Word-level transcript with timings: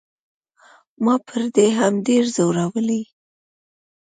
ما 1.03 1.15
پر 1.27 1.41
دې 1.55 1.67
هم 1.79 1.93
ډېر 2.07 2.23
زورولی. 2.35 3.01